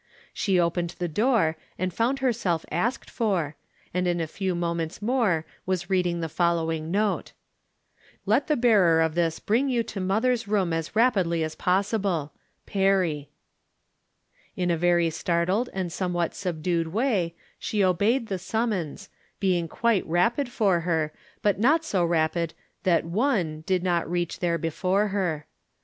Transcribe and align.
She 0.33 0.59
opened 0.59 0.95
the 0.97 1.07
door 1.07 1.57
and 1.77 1.93
found 1.93 2.17
herself 2.25 2.65
asked 2.71 3.07
for, 3.07 3.55
and 3.93 4.07
in 4.07 4.19
a 4.19 4.25
few 4.25 4.55
mo 4.55 4.73
ments 4.73 4.99
more 4.99 5.45
was 5.67 5.91
reading 5.91 6.21
the 6.21 6.27
following 6.27 6.89
note:" 6.89 7.33
Let 8.25 8.47
the 8.47 8.57
bearer 8.57 9.01
of 9.01 9.13
this 9.13 9.39
bring 9.39 9.69
you 9.69 9.83
to 9.83 9.99
mother's 9.99 10.47
room 10.47 10.73
as 10.73 10.95
rapidly 10.95 11.43
as 11.43 11.53
possible. 11.53 12.33
Peeet." 12.65 12.71
From 12.71 12.79
Different 12.79 13.27
Standpoints. 13.27 13.31
283 14.55 14.63
In 14.63 14.71
a 14.71 14.77
very 14.77 15.09
startled 15.11 15.69
and 15.71 15.91
somewhat 15.93 16.33
subdued 16.33 16.87
way 16.87 17.35
she 17.59 17.83
obeyed 17.83 18.25
the 18.25 18.39
summons, 18.39 19.07
being 19.39 19.67
quite 19.67 20.07
rapid 20.07 20.49
for 20.49 20.79
her, 20.79 21.13
but 21.43 21.59
not 21.59 21.85
so 21.85 22.03
rapid 22.03 22.55
that 22.81 23.05
one 23.05 23.61
did 23.67 23.83
not 23.83 24.09
reach 24.09 24.39
there 24.39 24.57
before 24.57 25.09
her. 25.09 25.45